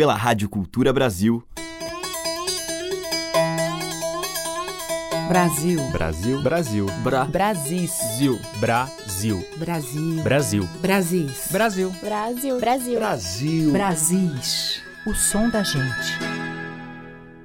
[0.00, 1.44] pela Rádio Cultura Brasil.
[5.28, 5.78] Brasil.
[5.92, 6.42] Brasil.
[6.42, 6.86] Brasil.
[7.04, 7.26] Bra.
[7.26, 7.90] Brasis.
[8.16, 8.38] Zil.
[8.58, 9.44] Brasil.
[9.58, 10.22] Brasil.
[10.22, 10.68] Brasil.
[10.80, 11.48] Brasis.
[11.52, 11.90] Brasil.
[12.00, 12.58] Brasil.
[12.58, 12.98] Brasil.
[12.98, 13.72] Brasil.
[13.72, 14.82] Brasis.
[15.06, 16.18] O som da gente.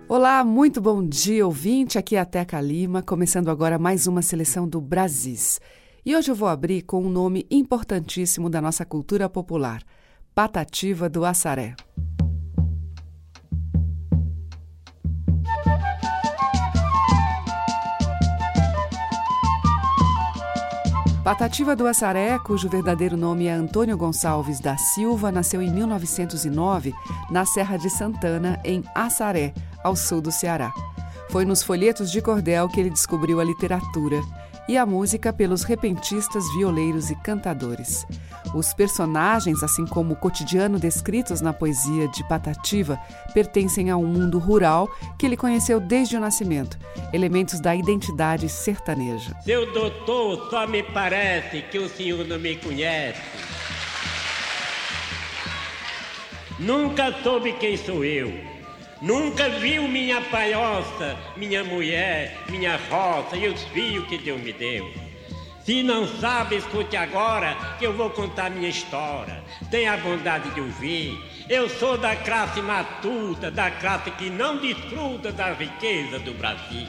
[0.07, 1.97] Olá, muito bom dia, ouvinte.
[1.97, 5.59] Aqui é a Teca Lima, começando agora mais uma seleção do Brasis.
[6.05, 9.83] E hoje eu vou abrir com um nome importantíssimo da nossa cultura popular:
[10.33, 11.75] Patativa do Assaré.
[21.25, 26.93] Patativa do Assaré, cujo verdadeiro nome é Antônio Gonçalves da Silva, nasceu em 1909
[27.31, 29.51] na Serra de Santana, em Assaré,
[29.83, 30.71] ao sul do Ceará.
[31.31, 34.21] Foi nos folhetos de cordel que ele descobriu a literatura
[34.67, 38.05] e a música pelos repentistas, violeiros e cantadores.
[38.53, 42.99] Os personagens, assim como o cotidiano descritos na poesia de Patativa,
[43.33, 46.77] pertencem a um mundo rural que ele conheceu desde o nascimento,
[47.11, 49.35] elementos da identidade sertaneja.
[49.43, 53.21] Seu doutor, só me parece que o senhor não me conhece.
[56.57, 58.54] Nunca soube quem sou eu.
[59.01, 64.89] Nunca viu minha palhoça, minha mulher, minha roça e os filhos que Deus me deu.
[65.65, 69.43] Se não sabe, escute agora que eu vou contar minha história.
[69.69, 71.19] Tenha a bondade de ouvir.
[71.49, 76.87] Eu sou da classe matuta, da classe que não desfruta da riqueza do Brasil.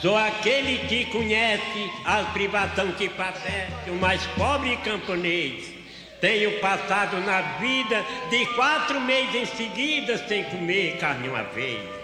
[0.00, 5.77] Sou aquele que conhece a privação que padece o mais pobre camponês
[6.20, 11.98] tenho passado na vida de quatro meses em seguida sem comer carne uma vez.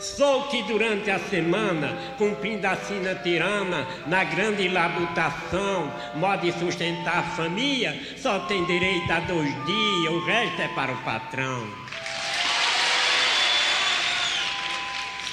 [0.00, 7.18] Sou que durante a semana, cumprindo a sina tirana, na grande labutação, modo de sustentar
[7.18, 11.68] a família, só tem direito a dois dias, o resto é para o patrão.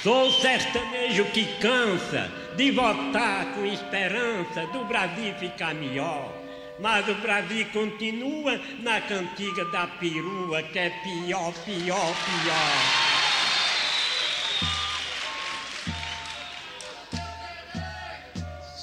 [0.02, 6.47] Sou sertanejo que cansa de votar com esperança do Brasil ficar melhor.
[6.80, 13.08] Mas o Brasil continua na cantiga da perua, que é pior, pior, pior.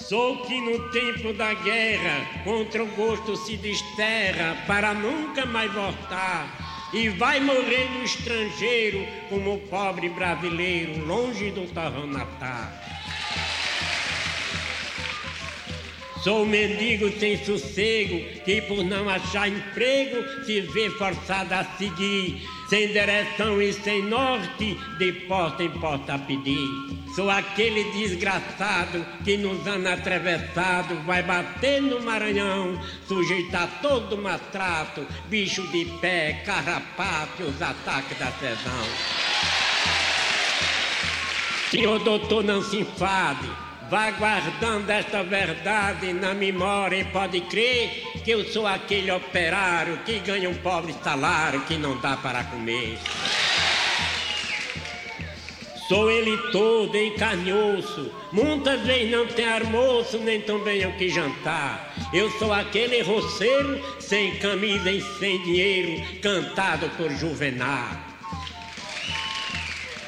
[0.08, 6.92] Sou que no tempo da guerra contra o gosto se desterra para nunca mais voltar
[6.94, 12.95] e vai morrer no estrangeiro como o pobre brasileiro longe do torrão natal.
[16.26, 22.88] Sou mendigo sem sossego, que por não achar emprego se vê forçado a seguir, sem
[22.88, 26.68] direção e sem norte, de porta em porta a pedir.
[27.16, 35.06] Sou aquele desgraçado que nos anos atravessado vai bater no Maranhão, sujeitar todo o maltrato,
[35.30, 38.86] bicho de pé, carrapato os ataques da cesão.
[41.70, 43.48] Senhor doutor, não se enfade.
[43.90, 50.18] Vá guardando esta verdade na memória e pode crer que eu sou aquele operário que
[50.20, 52.98] ganha um pobre salário que não dá para comer.
[55.88, 61.94] Sou ele todo em carnhoço, muitas vezes não tem almoço, nem também o que jantar.
[62.12, 68.05] Eu sou aquele roceiro sem camisa e sem dinheiro, cantado por Juvenal.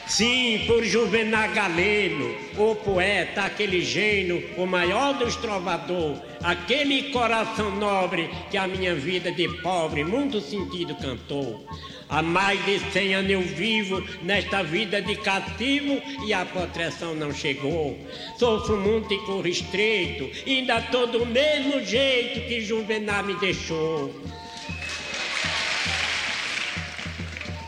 [0.08, 8.30] Sim, por Juvenal Galeno, o poeta, aquele gênio, o maior dos trovadores, aquele coração nobre
[8.50, 11.68] que a minha vida de pobre, muito sentido cantou.
[12.08, 17.34] Há mais de cem anos eu vivo nesta vida de cativo e a proteção não
[17.34, 18.00] chegou.
[18.40, 24.10] Sofro muito e corro estreito, ainda tô do mesmo jeito que Juvenal me deixou.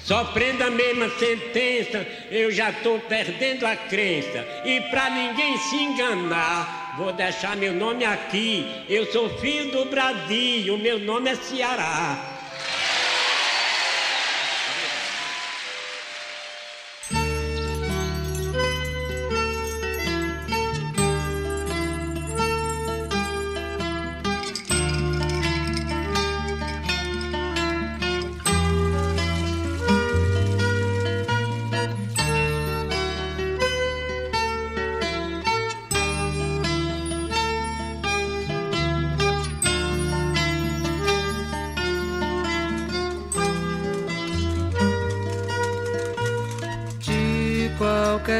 [0.09, 4.43] Só prenda a mesma sentença, eu já estou perdendo a crença.
[4.65, 8.65] E para ninguém se enganar, vou deixar meu nome aqui.
[8.89, 12.38] Eu sou filho do Brasil, meu nome é Ceará.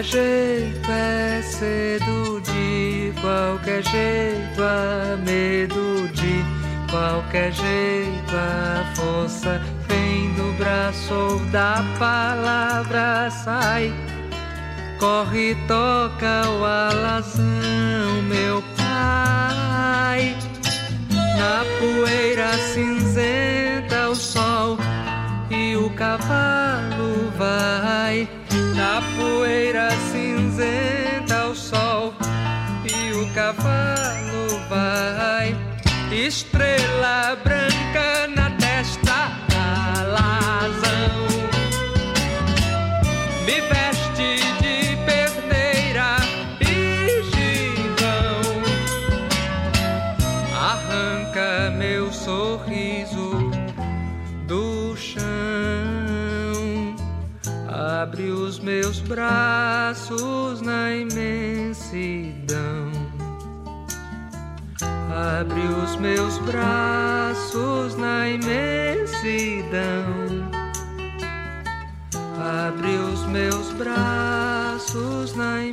[0.09, 6.44] Jeito é cedo, de qualquer jeito há medo de
[6.89, 13.94] qualquer jeito a força vem do braço ou da palavra sai.
[15.00, 20.35] Corre, toca o alazão, meu pai.
[21.38, 24.77] Na poeira cinzenta o sol
[25.51, 26.69] e o cavalo
[33.33, 35.55] cavalo vai.
[36.11, 39.31] Estrela branca na testa,
[39.95, 41.27] alazão.
[43.45, 46.17] Me veste de perneira
[46.61, 48.41] e gibão.
[50.53, 53.51] Arranca meu sorriso
[54.47, 55.23] do chão.
[58.01, 62.28] Abre os meus braços na imensidão.
[65.37, 69.69] Abre os meus braços na imensidão.
[72.67, 75.69] Abre os meus braços na imensidão.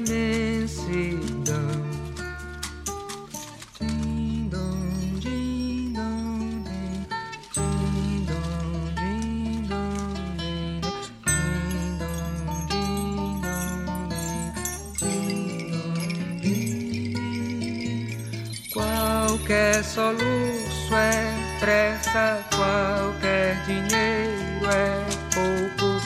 [19.96, 25.00] Soluço é pressa, qualquer dinheiro é
[25.32, 25.98] pouco.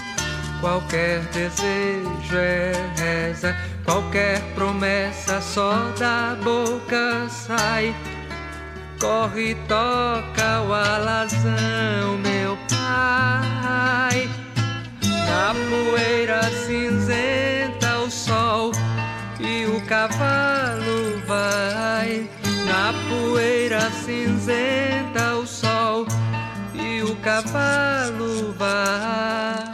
[0.60, 7.92] Qualquer desejo é reza, qualquer promessa só da boca sai.
[9.00, 14.28] Corre, toca o alazão, meu pai.
[15.02, 18.70] Na poeira cinzenta o sol
[19.40, 22.39] e o cavalo vai.
[22.90, 26.06] Na poeira cinzenta o sol
[26.74, 29.69] e o cavalo vai.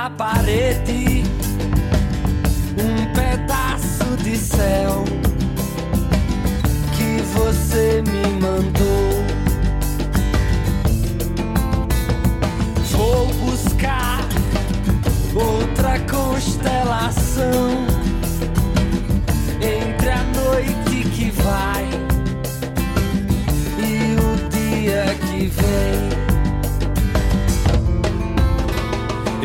[0.00, 1.09] Na parede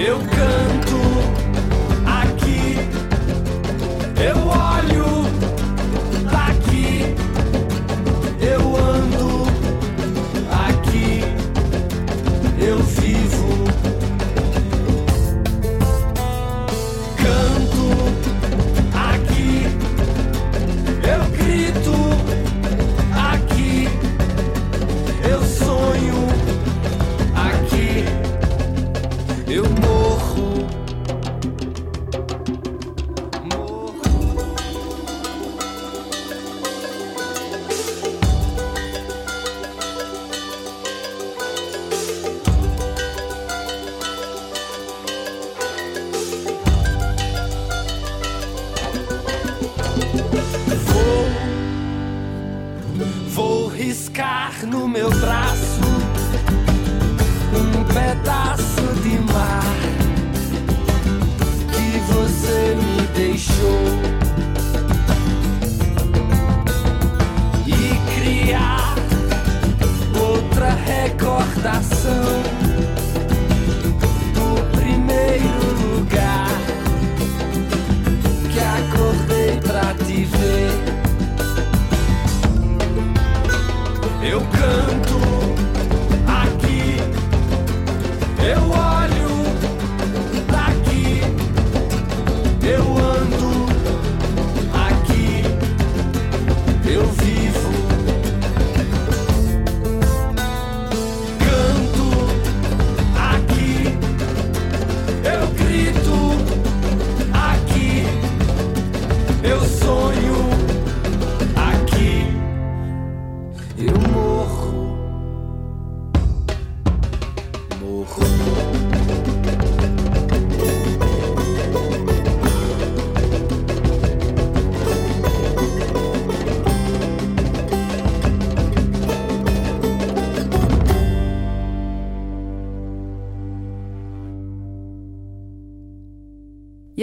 [0.05, 1.04] Eu canto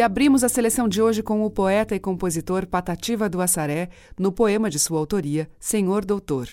[0.03, 4.33] E abrimos a seleção de hoje com o poeta e compositor Patativa do Assaré, no
[4.33, 6.49] poema de sua autoria, Senhor Doutor.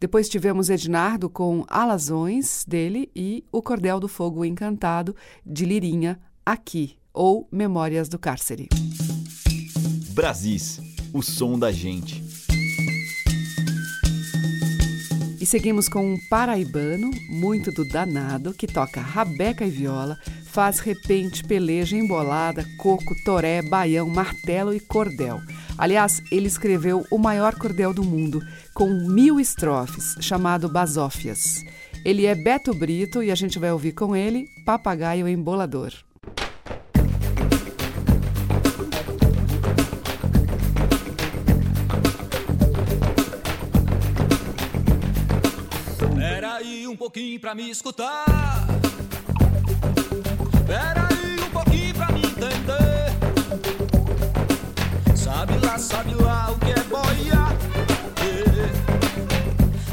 [0.00, 5.14] Depois tivemos Ednardo com Alazões, dele, e O Cordel do Fogo Encantado,
[5.46, 8.68] de Lirinha, Aqui, ou Memórias do Cárcere.
[10.10, 10.80] Brasis,
[11.14, 12.27] o som da gente.
[15.48, 21.96] Seguimos com um paraibano, muito do danado, que toca rabeca e viola, faz repente, peleja,
[21.96, 25.40] embolada, coco, toré, baião, martelo e cordel.
[25.78, 28.42] Aliás, ele escreveu o maior cordel do mundo,
[28.74, 31.64] com mil estrofes, chamado Basófias.
[32.04, 35.94] Ele é Beto Brito e a gente vai ouvir com ele Papagaio Embolador.
[46.88, 48.24] Um pouquinho pra me escutar.
[50.66, 53.12] Pera aí um pouquinho pra me entender.
[55.14, 57.48] Sabe lá, sabe lá o que é boia.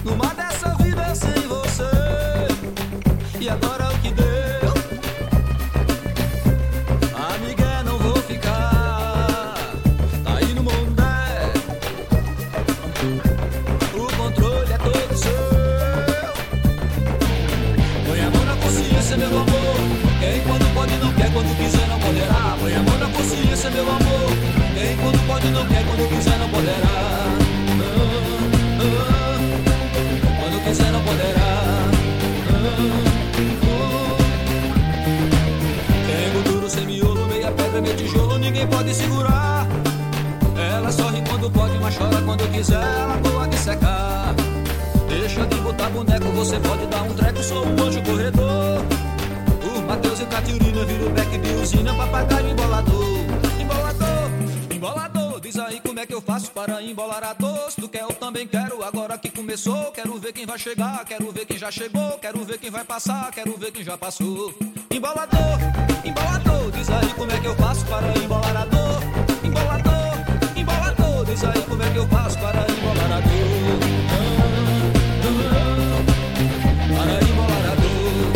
[0.03, 1.83] Numa dessa vida sem você.
[3.39, 4.34] E agora o que deu?
[60.45, 62.19] Quem vai chegar, quero ver quem já chegou.
[62.19, 64.53] Quero ver quem vai passar, quero ver quem já passou.
[64.91, 65.57] Embolador,
[66.03, 69.01] embolador, diz aí como é que eu faço para embolar a dor.
[69.43, 70.13] Embolador,
[70.55, 73.79] embolador, diz aí como é que eu faço para embolar a dor.
[76.95, 78.33] Para embolar a dor.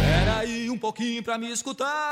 [0.00, 2.09] Pera aí um pouquinho pra me escutar.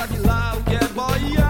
[0.00, 1.49] Sabe lá, o que é boia.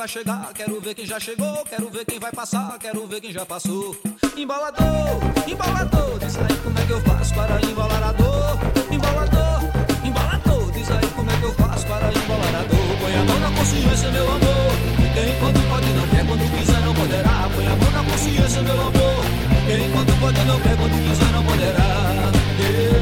[0.00, 3.32] Vai chegar, quero ver quem já chegou, quero ver quem vai passar, quero ver quem
[3.32, 3.94] já passou.
[4.34, 8.58] Embolador, embolador, diz aí como é que eu faço para embolar a dor.
[8.90, 9.60] Embolador,
[10.02, 12.96] embolador, diz aí como é que eu faço para embolar a dor.
[12.98, 14.72] Põe a mão na consciência, meu amor.
[15.12, 17.50] Quem quando pode não quer, quando quiser não poderá.
[17.54, 19.24] Põe a mão na consciência, meu amor.
[19.66, 22.32] Quem quando pode não quer, quando quiser não poderá.
[22.64, 23.00] Eh,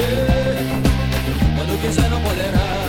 [0.00, 0.64] eh,
[1.54, 2.83] Quando quiser não poderá.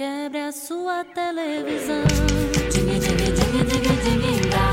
[0.00, 2.04] Quebre a sua televisão.
[2.72, 4.72] Ding, ding, ding, ding, ding, dá.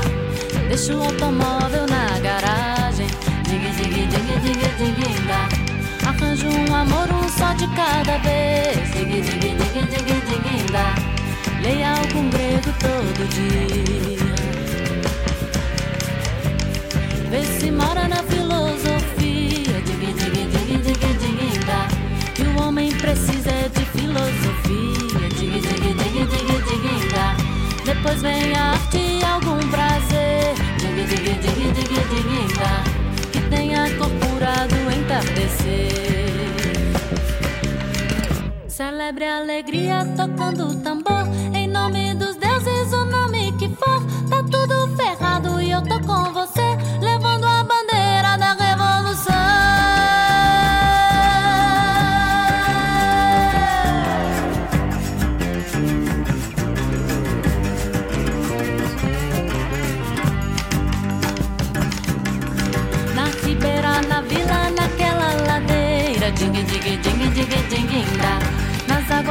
[0.68, 3.06] Deixa o automóvel na garagem.
[3.46, 6.08] Ding, ding, ding, ding, ding, dá.
[6.08, 8.90] Arranja um amor, um só de cada vez.
[8.92, 10.94] Ding, ding, ding, ding, ding, dá.
[11.60, 14.16] Leia algum grego todo dia.
[17.28, 19.17] Vê se mora na filosofia.
[28.20, 28.74] Vem a
[29.32, 30.54] algum prazer.
[30.80, 33.30] Dig, dig, dig, dig, dig.
[33.32, 35.88] Que tenha corpora do entardecer.
[38.66, 41.07] Celebre a alegria tocando tambor.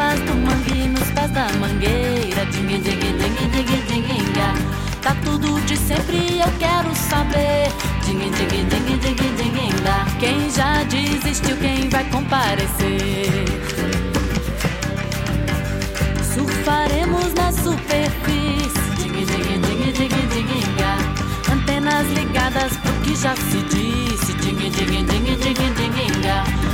[0.07, 2.45] Águas do mangue, nos pés da mangueira.
[2.45, 3.17] Ding, ding, ding,
[3.87, 4.53] ding, ding, dá.
[5.01, 7.69] Tá tudo de sempre, eu quero saber.
[8.05, 10.05] Ding, ding, ding, ding, ding, dá.
[10.17, 13.45] Quem já desistiu, quem vai comparecer?
[16.33, 18.79] Surfaremos na superfície.
[18.95, 21.53] Ding, ding, ding, ding, ding, dá.
[21.53, 24.31] Antenas ligadas pro que já se disse.
[24.35, 26.66] Ding, ding, ding, ding, ding,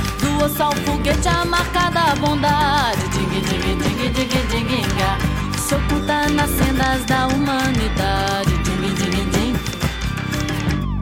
[0.44, 3.08] osso ao foguete, a marca da bondade.
[3.08, 5.18] Ding, ding, ding, ding, dá.
[5.58, 8.52] Se oculta nas sendas da humanidade.
[8.64, 9.54] Ding, ding, ding.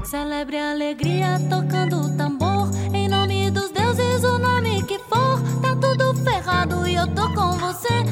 [0.05, 2.71] Celebre a alegria tocando o tambor.
[2.93, 5.41] Em nome dos deuses, o nome que for.
[5.61, 8.05] Tá tudo ferrado e eu tô com você.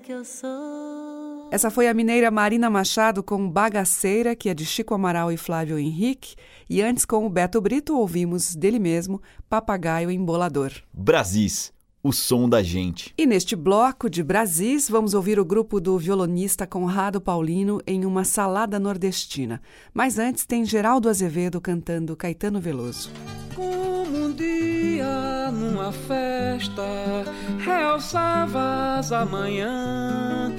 [0.00, 1.48] Que eu sou.
[1.50, 5.78] Essa foi a mineira Marina Machado com Bagaceira, que é de Chico Amaral e Flávio
[5.78, 6.36] Henrique,
[6.68, 10.72] e antes com o Beto Brito ouvimos dele mesmo Papagaio Embolador.
[10.92, 13.12] Brasis, o som da gente.
[13.16, 18.24] E neste bloco de Brasis, vamos ouvir o grupo do violonista Conrado Paulino em uma
[18.24, 19.60] salada nordestina.
[19.92, 23.10] Mas antes tem Geraldo Azevedo cantando Caetano Veloso.
[23.54, 26.82] Como um dia numa festa,
[27.58, 30.54] realçavas a manhã.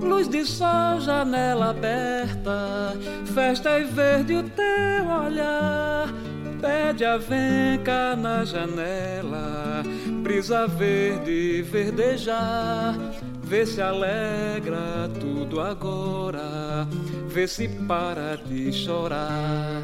[0.00, 2.94] Luz de sol, janela aberta,
[3.32, 6.12] festa e verde o teu olhar.
[6.60, 9.82] Pede a venca na janela,
[10.22, 12.94] brisa verde verdejar.
[13.42, 16.88] Vê se alegra tudo agora,
[17.28, 19.82] vê se para de chorar.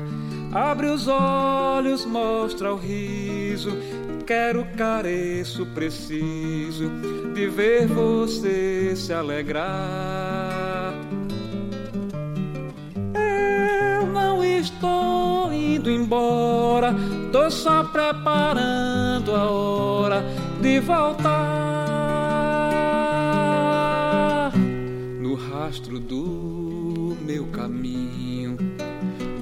[0.52, 3.70] Abre os olhos, mostra o riso.
[4.26, 6.90] Quero, careço, preciso
[7.35, 10.94] de ver você se alegrar.
[13.14, 16.94] Eu não estou indo embora,
[17.33, 20.25] tô só preparando a hora
[20.61, 21.31] de voltar.
[25.20, 28.57] No rastro do meu caminho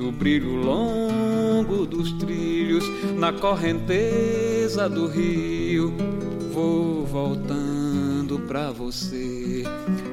[0.08, 2.84] no brilho longo dos trilhos,
[3.18, 5.92] na correnteza do rio,
[6.58, 9.62] vou voltando pra você,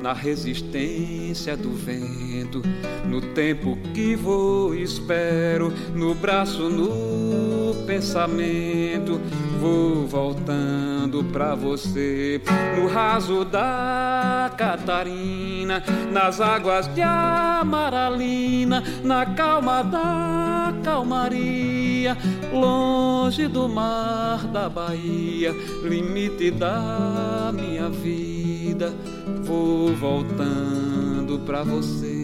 [0.04, 2.62] na resistência do vento,
[3.10, 9.20] no tempo que vou espero, no braço, no pensamento,
[9.60, 12.40] vou voltando pra você,
[12.80, 22.16] no raso da Catarina, nas águas de Amaralina, na calma da calmaria,
[22.54, 25.52] longe do mar da Bahia,
[25.84, 28.94] limite da minha vida,
[29.42, 32.24] vou voltando pra você.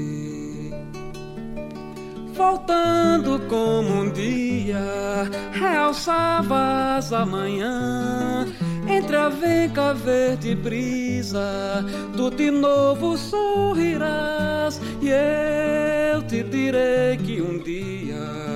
[2.35, 4.79] Voltando como um dia,
[5.51, 8.45] realçavas a manhã.
[8.87, 11.83] Entre a venca verde brisa,
[12.15, 14.79] tu de novo sorrirás.
[15.01, 18.50] E eu te direi que um dia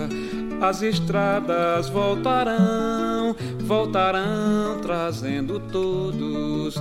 [0.61, 6.75] as estradas voltarão, voltarão trazendo todos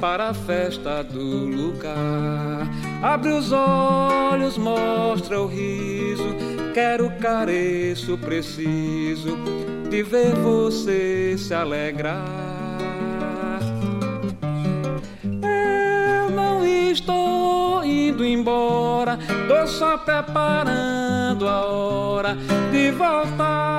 [0.00, 2.68] para a festa do lugar.
[3.02, 6.24] Abre os olhos, mostra o riso.
[6.74, 9.36] Quero, careço, preciso
[9.88, 12.63] de ver você se alegrar.
[16.94, 22.36] Estou indo embora, tô só preparando a hora
[22.70, 23.74] de voltar.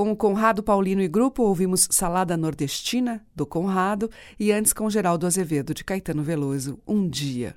[0.00, 5.26] Com o Conrado Paulino e grupo, ouvimos Salada Nordestina, do Conrado, e antes com Geraldo
[5.26, 7.54] Azevedo, de Caetano Veloso, Um Dia.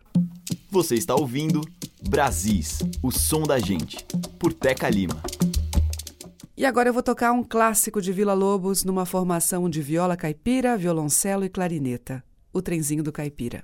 [0.70, 1.62] Você está ouvindo
[2.10, 4.06] Brasis, o som da gente,
[4.38, 5.24] por Teca Lima.
[6.58, 10.76] E agora eu vou tocar um clássico de Vila Lobos numa formação de viola caipira,
[10.76, 13.64] violoncelo e clarineta, o Trenzinho do Caipira.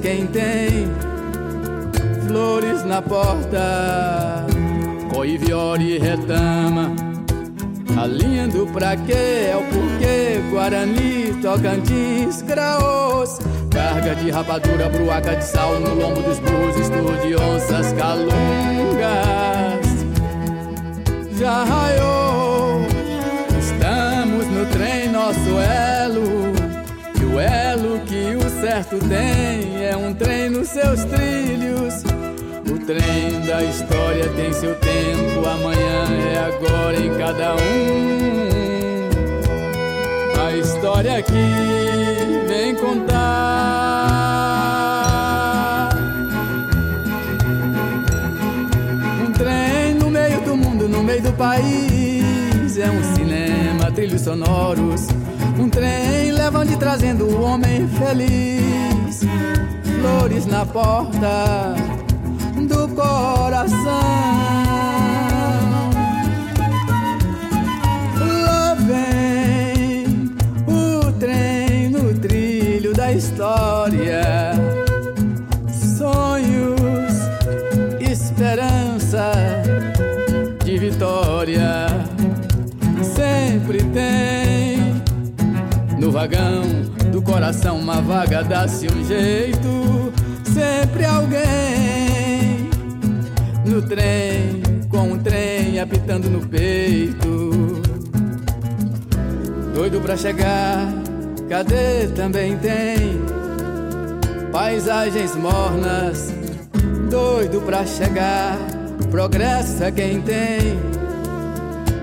[0.00, 0.88] Quem tem
[2.26, 4.46] flores na porta,
[5.12, 6.94] coiviore e retama.
[8.00, 9.48] Alinhando pra quê?
[9.50, 13.40] É o porquê Guarani, Tocantins, Graôs
[13.72, 19.68] Carga de rapadura, bruaca de sal No lombo dos burros, estudo de onças calungas
[21.38, 22.80] já raiou.
[23.60, 25.87] Estamos no trem, nosso elo.
[28.60, 32.02] Certo tem é um trem nos seus trilhos.
[32.68, 38.48] O trem da história tem seu tempo, amanhã é agora em cada um.
[40.44, 41.32] A história que
[42.48, 43.18] vem contar.
[49.22, 52.76] Um trem no meio do mundo, no meio do país.
[52.76, 55.06] É um cinema, trilhos sonoros.
[55.58, 57.27] Um trem levando e trazendo
[58.08, 59.20] feliz.
[60.00, 61.74] Flores na porta
[62.56, 64.17] do coração.
[87.48, 90.12] Coração uma vaga, dá-se um jeito.
[90.52, 92.68] Sempre alguém
[93.64, 97.80] no trem, com um trem apitando no peito.
[99.74, 100.92] Doido pra chegar,
[101.48, 103.18] cadê também tem
[104.52, 106.34] paisagens mornas.
[107.08, 108.58] Doido pra chegar,
[109.10, 110.78] progresso é quem tem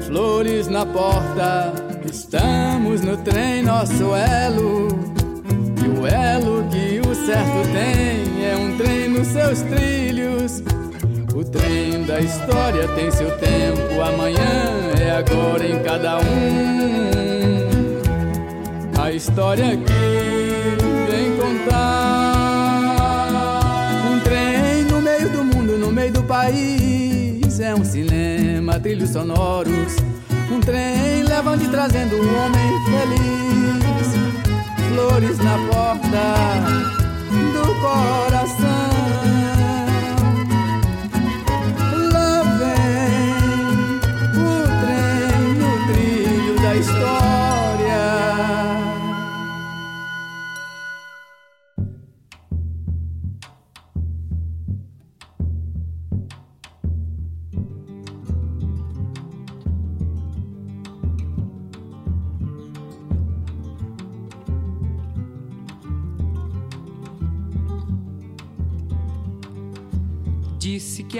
[0.07, 1.71] flores na porta.
[2.03, 5.04] Estamos no trem, nosso elo.
[6.05, 10.61] O elo que o certo tem é um trem nos seus trilhos.
[11.33, 17.09] O trem da história tem seu tempo, amanhã é agora em cada um.
[19.01, 19.93] A história que
[21.09, 22.35] vem contar.
[24.07, 27.59] Um trem no meio do mundo, no meio do país.
[27.59, 29.95] É um cinema, trilhos sonoros.
[30.51, 33.65] Um trem levando e trazendo um homem feliz.
[34.95, 35.94] Flores na porta
[37.53, 38.74] do coração.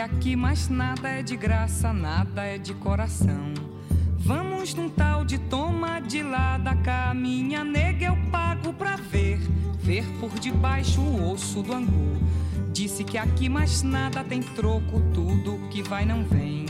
[0.06, 3.53] Aqui mais nada é de graça, nada é de coração.
[4.20, 9.39] Vamos num tal de toma de lá da cá, minha nega eu pago pra ver,
[9.80, 12.18] ver por debaixo o osso do angu.
[12.72, 16.68] Disse que aqui mais nada tem troco, tudo que vai não vem.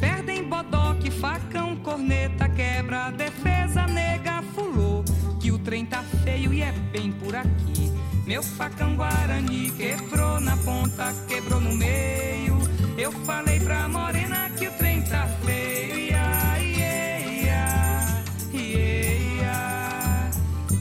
[0.00, 5.04] Perdem bodoque, facão, corneta, quebra, defesa, nega, fulô.
[5.40, 7.92] Que o trem tá feio e é bem por aqui.
[8.26, 12.63] Meu facão Guarani quebrou na ponta, quebrou no meio.
[12.96, 15.98] Eu falei pra morena que o trem tá feio.
[15.98, 18.22] Ia, ia,
[18.52, 20.30] ia.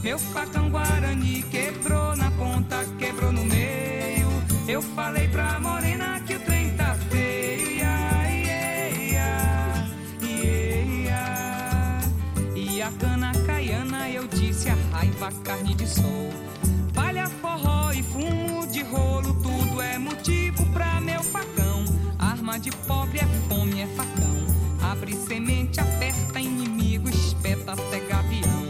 [0.03, 4.28] Meu facão Guarani quebrou na ponta, quebrou no meio.
[4.68, 7.80] Eu falei pra morena que o trem tá feio.
[7.80, 8.30] Ia,
[9.11, 9.30] ia,
[10.22, 11.99] ia.
[12.55, 16.30] E a cana caiana eu disse a raiva, carne de sol.
[16.93, 19.22] Palha, forró e fumo de rolo,
[22.54, 24.91] Arma de pobre é fome, é facão.
[24.91, 28.64] Abre semente, aperta inimigo, espeta até gavião.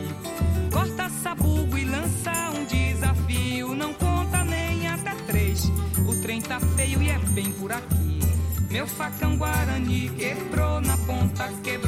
[0.72, 5.66] Corta sabugo e lança um desafio, não conta nem até três.
[6.08, 8.20] O trem tá feio e é bem por aqui.
[8.70, 11.83] Meu facão Guarani quebrou na ponta, quebrou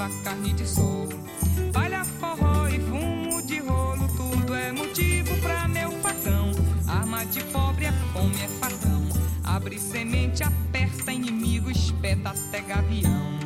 [0.00, 1.08] a raiva, carne de sol.
[1.72, 6.52] Palha, forró e fumo de rolo, tudo é motivo pra meu facão.
[6.86, 9.02] Arma de pobre é fome, é facão.
[9.44, 13.38] Abre semente, aperta inimigo, espeta até gavião.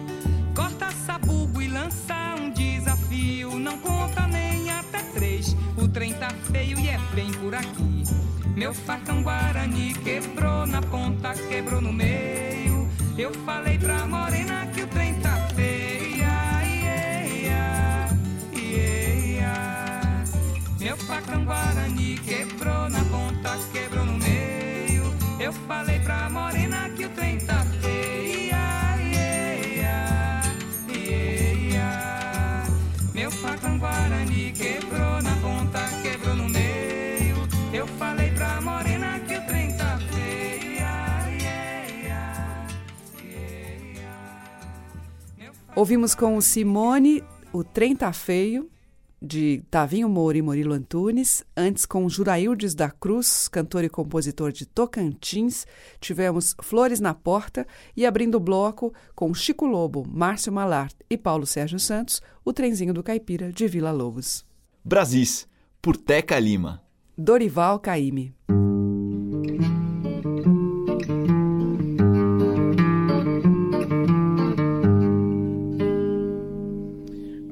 [0.55, 3.59] Corta sabugo e lança um desafio.
[3.59, 5.57] Não conta nem até três.
[5.76, 8.05] O trem tá feio e é bem por aqui.
[8.55, 12.88] Meu facão Guarani quebrou na ponta, quebrou no meio.
[13.18, 14.66] Eu falei pra morena
[21.05, 25.05] facão Guarani quebrou na ponta, quebrou no meio.
[25.38, 28.55] Eu falei pra morena que o trem tá feio.
[33.14, 37.36] Meu facão Guarani quebrou na ponta, quebrou no meio.
[37.72, 40.24] Eu falei pra morena que o trem tá feio.
[45.76, 48.70] Ouvimos com o Simone O Trem Tá Feio,
[49.25, 51.43] de Tavinho Moura e Murilo Antunes.
[51.57, 55.66] Antes, com Juraildes da Cruz, cantor e compositor de Tocantins.
[55.99, 57.66] Tivemos Flores na Porta
[57.97, 62.93] e abrindo o bloco com Chico Lobo, Márcio Malart e Paulo Sérgio Santos, O Trenzinho
[62.93, 64.45] do Caipira, de Vila Lobos.
[64.85, 65.49] Brasis,
[65.81, 66.83] por Teca Lima.
[67.16, 68.35] Dorival Caime.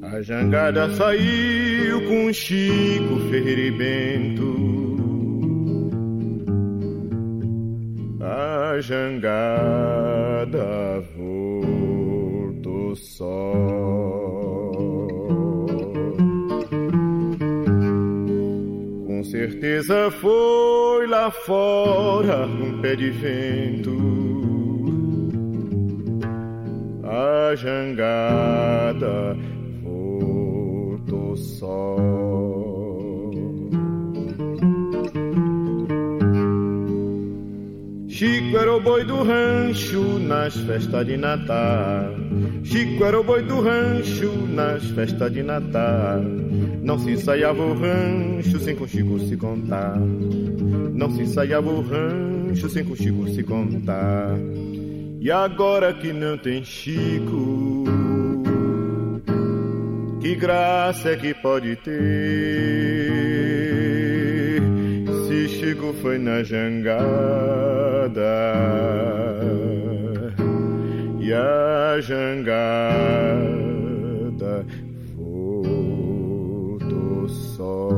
[0.01, 0.89] A jangada
[1.73, 4.53] saiu com Chico Ferreira e Bento.
[8.21, 10.23] A jangada
[11.17, 13.53] voltou só.
[19.07, 23.97] Com certeza foi lá fora um pé de vento.
[27.03, 29.35] A jangada
[38.73, 42.15] era o boi do rancho nas festas de Natal.
[42.63, 46.19] Chico era o boi do rancho nas festas de Natal.
[46.81, 49.95] Não se ensaiava o rancho sem com Chico se contar.
[49.99, 54.35] Não se ensaiava o rancho sem com Chico se contar.
[55.21, 57.83] E agora que não tem Chico,
[60.19, 62.92] que graça é que pode ter?
[65.73, 68.21] Chico foi na jangada
[71.19, 72.53] e a jangada
[75.15, 77.89] voltou só.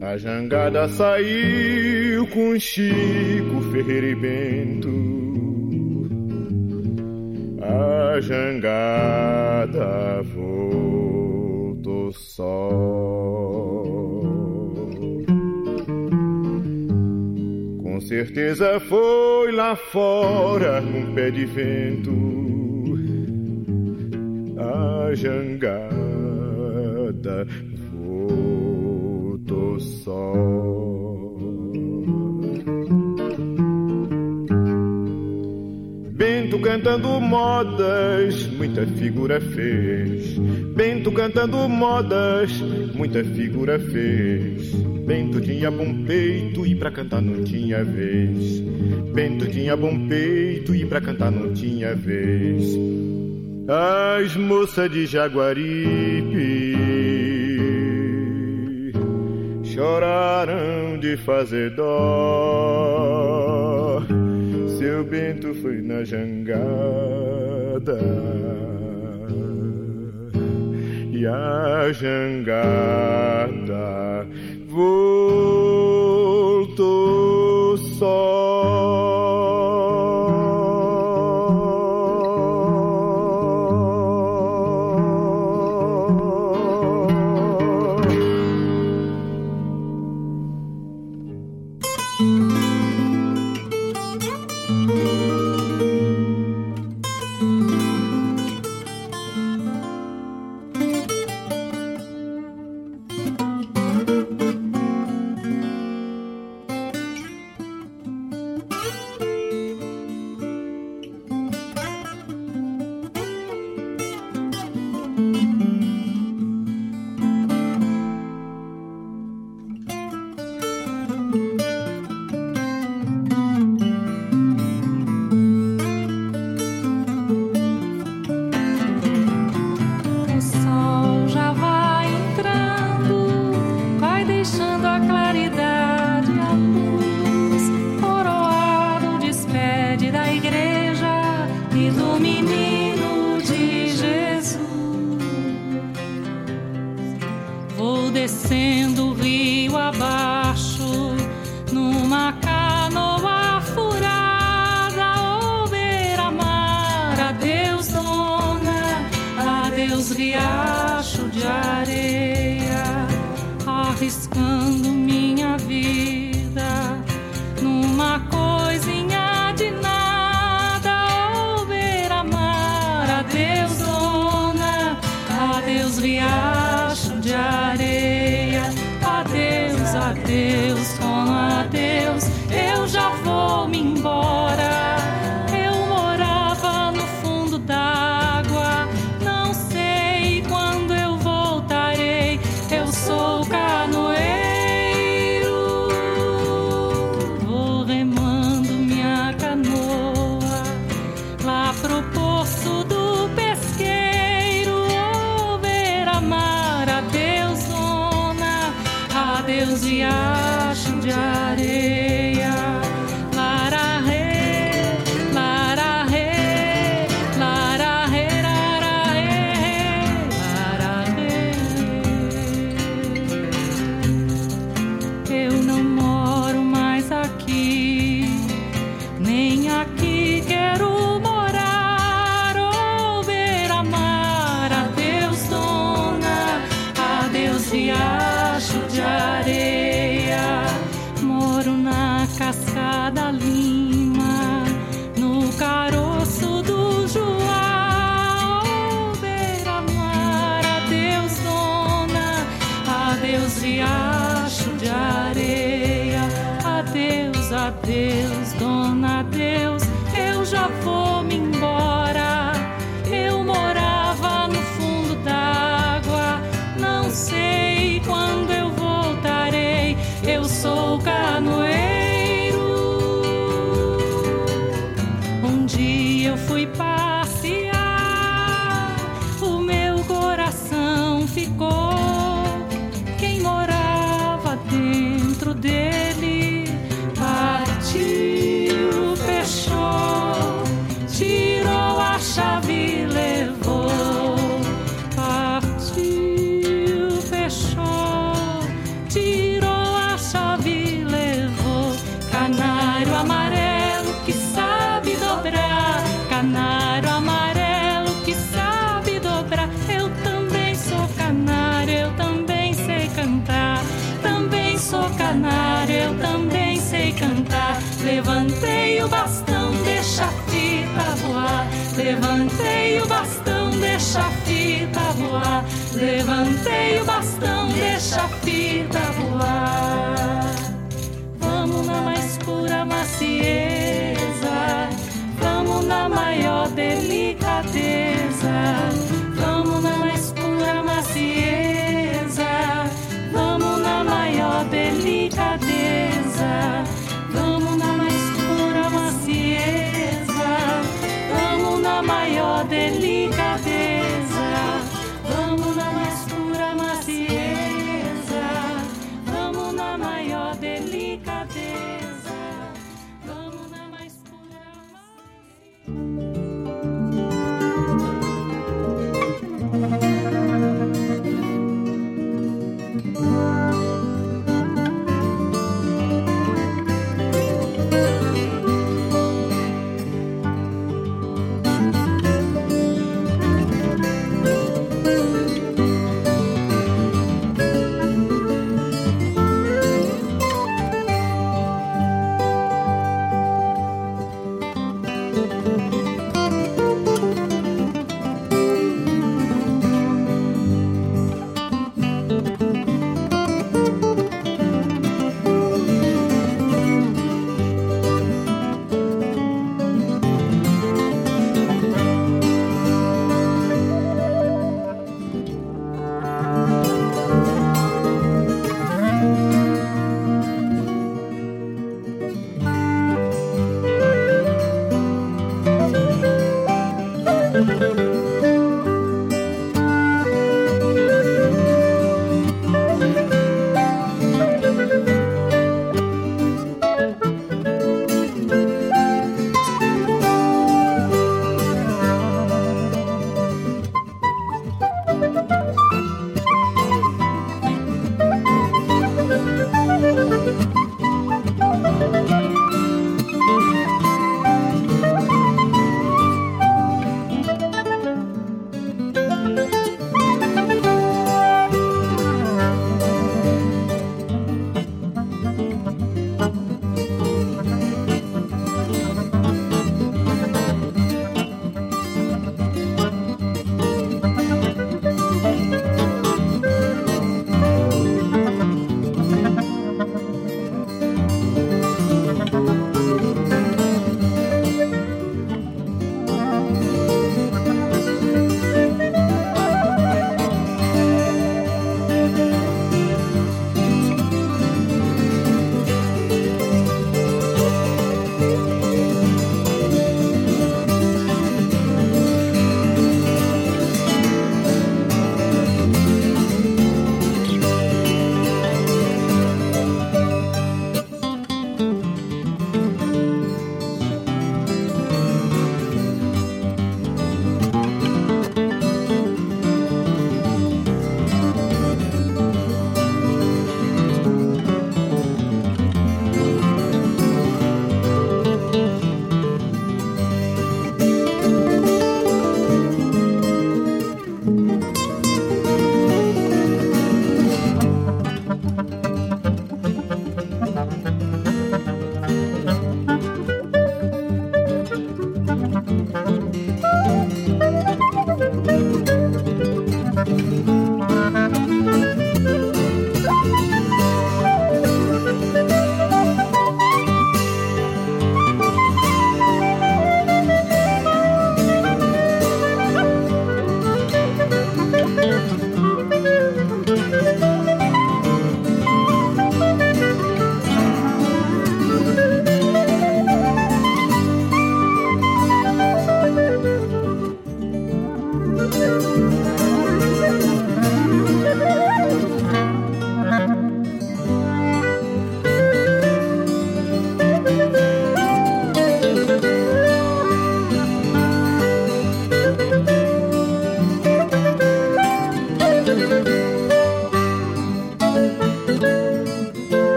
[0.00, 5.17] A jangada saiu com Chico Ferreira e Bento.
[8.18, 12.68] A jangada voltou só.
[17.80, 22.10] Com certeza foi lá fora um pé de vento.
[24.58, 25.86] A jangada
[27.92, 30.67] voltou só.
[36.68, 40.36] Cantando modas, muita figura fez.
[40.76, 42.52] Bento cantando modas,
[42.94, 44.74] muita figura fez.
[45.06, 48.60] Bento tinha bom peito e pra cantar não tinha vez.
[49.14, 52.62] Bento tinha bom peito e pra cantar não tinha vez.
[53.66, 56.74] As moças de Jaguaripe
[59.64, 63.38] choraram de fazer dó.
[64.98, 66.58] Seu Bento foi na jangada
[71.12, 73.06] e a jangada
[74.66, 75.86] voltou
[77.76, 78.47] só.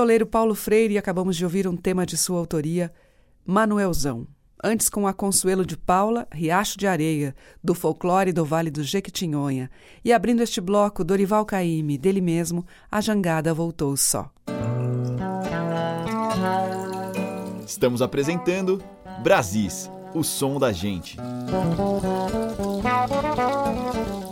[0.00, 2.90] Violeiro Paulo Freire, acabamos de ouvir um tema de sua autoria,
[3.44, 4.26] Manuelzão.
[4.64, 9.70] Antes, com a Consuelo de Paula, Riacho de Areia, do folclore do Vale do Jequitinhonha.
[10.02, 14.30] E abrindo este bloco, Dorival Caymmi, dele mesmo, A Jangada Voltou Só.
[17.66, 18.82] Estamos apresentando
[19.22, 21.18] Brasis, o som da gente.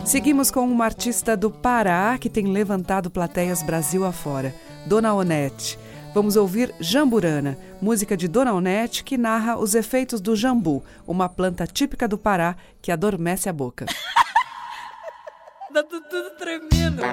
[0.03, 4.51] Seguimos com uma artista do Pará que tem levantado plateias Brasil afora.
[4.89, 5.77] Dona Onete.
[6.15, 11.67] Vamos ouvir Jamburana, música de Dona Onete que narra os efeitos do jambu, uma planta
[11.67, 13.85] típica do Pará que adormece a boca.
[15.71, 17.03] tá tudo tremendo.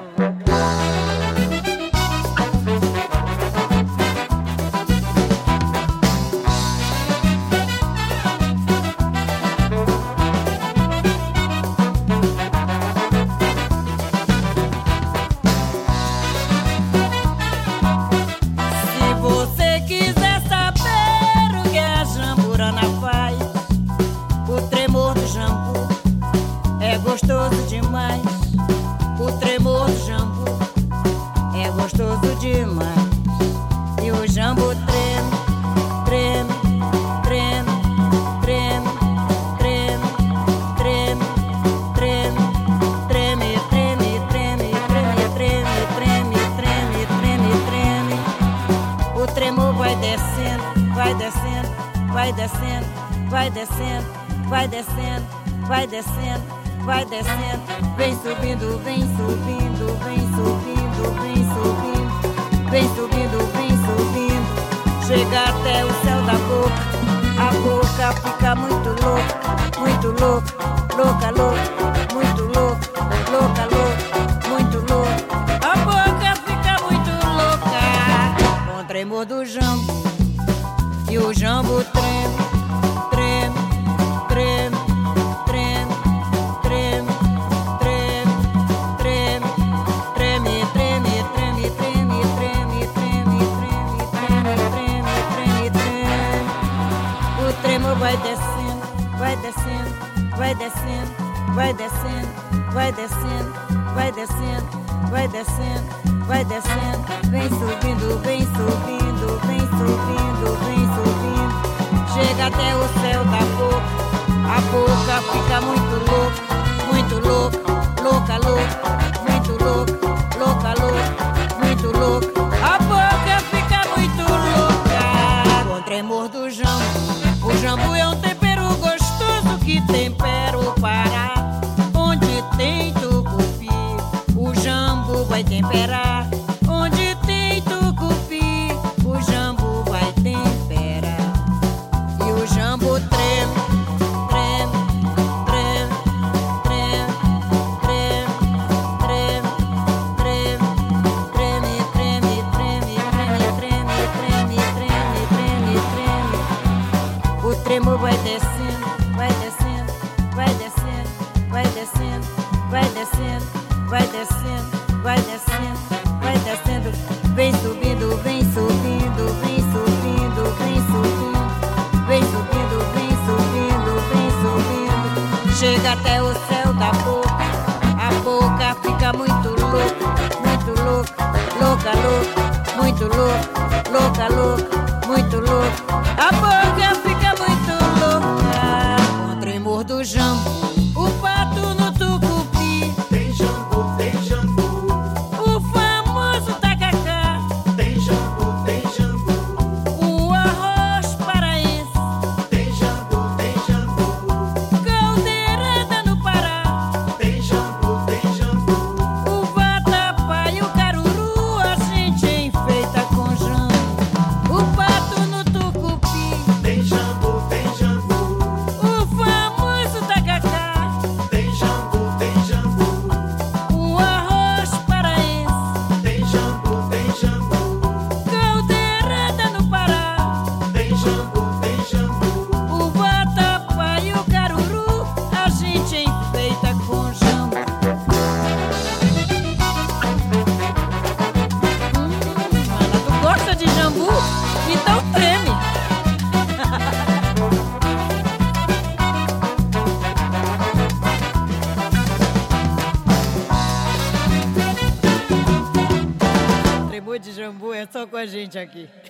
[258.67, 259.06] Com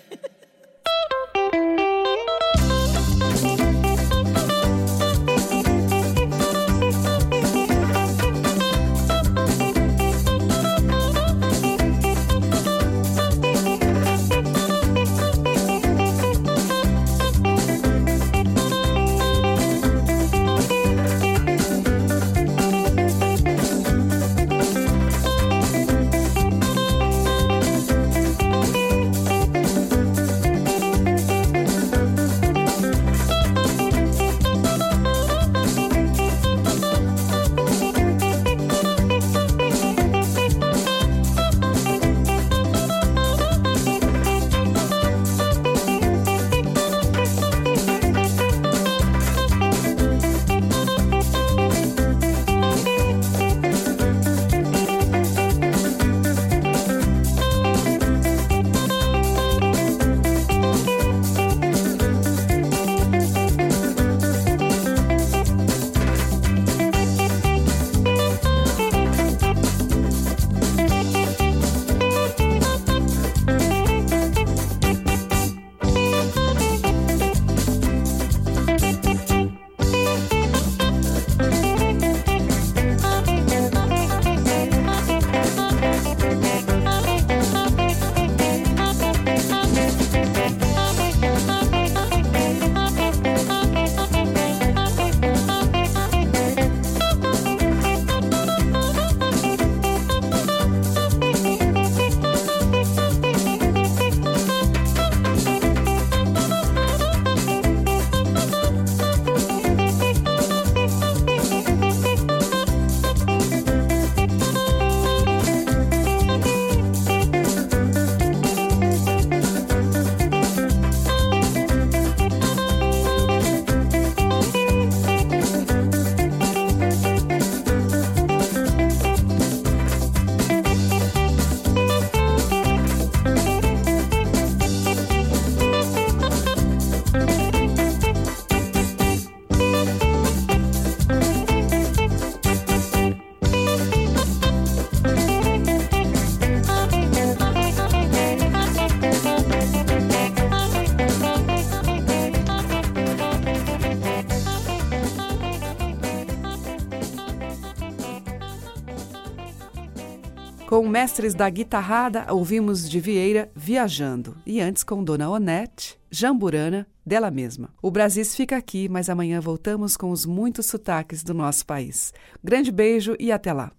[160.87, 164.37] Com mestres da guitarrada, ouvimos de Vieira Viajando.
[164.45, 167.71] E antes com Dona Onete, Jamburana, dela mesma.
[167.81, 172.13] O Brasis fica aqui, mas amanhã voltamos com os muitos sotaques do nosso país.
[172.41, 173.69] Grande beijo e até lá.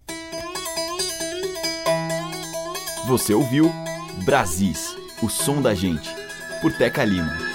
[3.07, 3.71] Você ouviu
[4.23, 6.15] Brasis, o som da gente,
[6.61, 7.48] por Teca Lima.